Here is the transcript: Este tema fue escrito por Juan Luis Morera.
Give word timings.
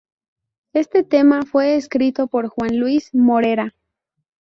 Este 0.73 1.03
tema 1.03 1.43
fue 1.45 1.75
escrito 1.75 2.25
por 2.25 2.47
Juan 2.47 2.79
Luis 2.79 3.13
Morera. 3.13 3.75